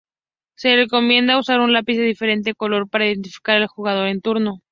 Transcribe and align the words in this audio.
Se 0.55 0.75
recomienda 0.75 1.37
usar 1.37 1.59
un 1.59 1.73
lápiz 1.73 1.95
de 1.97 2.05
diferente 2.05 2.55
color 2.55 2.89
para 2.89 3.05
identificar 3.05 3.57
al 3.61 3.67
jugador 3.67 4.07
en 4.07 4.21
turno. 4.21 4.57